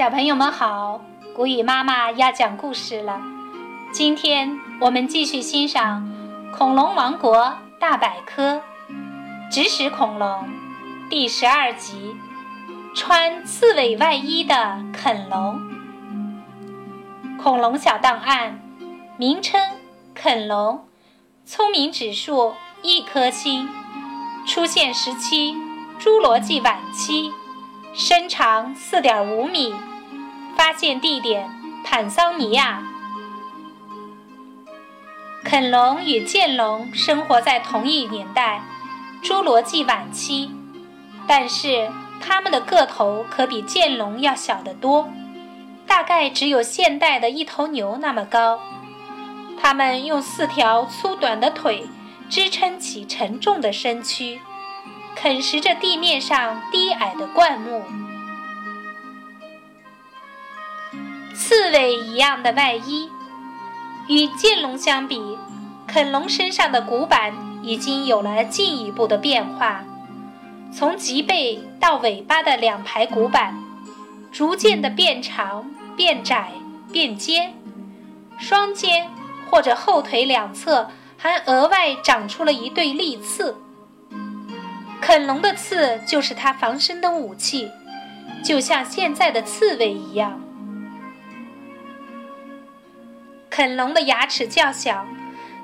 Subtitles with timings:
[0.00, 0.98] 小朋友们好，
[1.36, 3.20] 古雨妈妈要讲故事了。
[3.92, 6.08] 今天我们继续欣赏
[6.56, 8.62] 《恐龙王国大百科：
[9.52, 10.26] 指使恐龙》
[11.10, 12.16] 第十二集
[12.96, 15.60] 《穿刺猬外衣的肯龙》。
[17.42, 18.58] 恐龙小档案，
[19.18, 19.60] 名称：
[20.14, 20.88] 肯龙，
[21.44, 23.68] 聪明指数一颗星，
[24.46, 25.54] 出现时期：
[26.00, 27.30] 侏罗纪晚期。
[27.92, 29.74] 身长四点五米，
[30.56, 31.48] 发现地点
[31.84, 32.82] 坦桑尼亚。
[35.42, 38.62] 肯龙与剑龙生活在同一年代，
[39.22, 40.50] 侏罗纪晚期，
[41.26, 45.08] 但是它们的个头可比剑龙要小得多，
[45.86, 48.60] 大概只有现代的一头牛那么高。
[49.60, 51.86] 它们用四条粗短的腿
[52.28, 54.40] 支撑起沉重的身躯。
[55.16, 57.82] 啃食着地面上低矮的灌木，
[61.50, 63.10] 刺猬一样的外衣。
[64.06, 65.36] 与剑龙相比，
[65.84, 69.82] 肯龙身上的骨板已经有了进一步的变化，
[70.72, 73.58] 从脊背到尾巴的两排骨板，
[74.30, 76.52] 逐渐的变长、变窄、
[76.92, 77.52] 变尖，
[78.38, 79.08] 双肩
[79.50, 83.56] 或者后腿两侧还额外长出了一对利刺。
[85.00, 87.68] 肯龙的刺就是它防身的武器，
[88.44, 90.40] 就像现在的刺猬一样。
[93.60, 95.06] 啃龙的牙齿较小，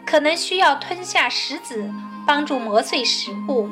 [0.04, 1.90] 可能需要吞下石子
[2.26, 3.70] 帮助磨碎食物。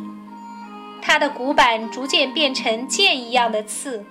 [1.02, 4.02] 它的骨板逐渐变成剑一样的刺。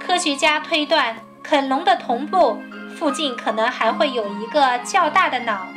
[0.00, 2.60] 科学家推断，啃龙的臀部
[2.98, 5.68] 附近可能还会有一个较大的脑，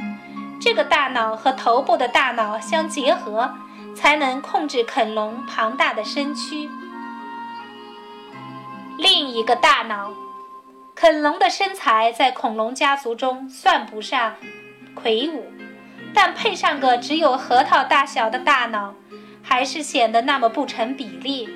[0.60, 3.54] 这个大脑和头部的大脑相结合。
[3.96, 6.70] 才能控制啃龙庞大的身躯。
[8.98, 10.14] 另一个大脑，
[11.02, 14.36] 肯龙的身材在恐龙家族中算不上
[14.94, 15.46] 魁梧，
[16.14, 18.94] 但配上个只有核桃大小的大脑，
[19.42, 21.48] 还是显得那么不成比例。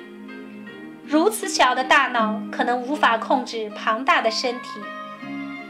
[1.04, 4.80] 如此小的大脑可能无法控制庞大的身体，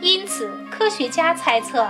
[0.00, 1.88] 因此科学家猜测，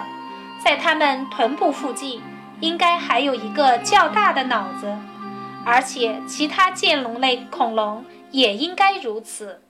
[0.65, 2.23] 在它们臀部附近。
[2.61, 4.97] 应该还有一个较大的脑子，
[5.67, 9.61] 而且其他剑龙类恐龙也应该如此。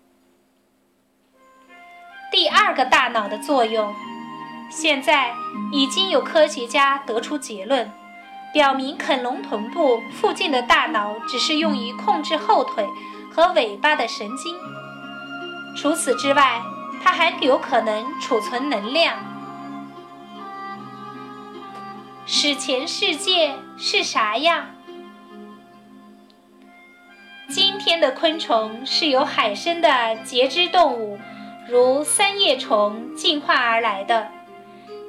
[2.35, 3.95] 第二个大脑的作用，
[4.69, 5.33] 现在
[5.71, 7.89] 已经有科学家得出结论，
[8.53, 12.85] 表明肯龙臀部附近的大脑只是用于控制后腿
[13.33, 14.57] 和尾巴的神经，
[15.77, 16.61] 除此之外，
[17.01, 19.15] 它还有可能储存能量。
[22.27, 24.67] 史前世界是啥样？
[27.49, 31.21] 今天的昆虫是由海生的节肢动物，
[31.69, 34.29] 如三叶虫进化而来的，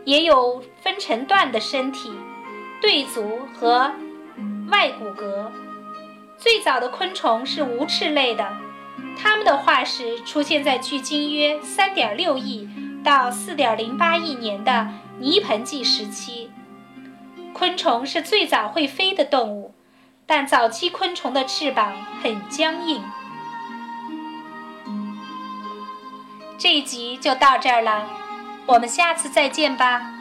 [0.05, 2.13] 也有分成段的身体、
[2.81, 3.91] 对足和
[4.69, 5.51] 外骨骼。
[6.37, 8.47] 最早的昆虫是无翅类的，
[9.17, 12.69] 它们的化石出现在距今约3.6亿
[13.03, 14.87] 到4.08亿年的
[15.19, 16.51] 泥盆纪时期。
[17.53, 19.73] 昆虫是最早会飞的动物，
[20.25, 23.03] 但早期昆虫的翅膀很僵硬。
[26.57, 28.07] 这一集就到这儿了，
[28.65, 30.14] 我们下次再见吧。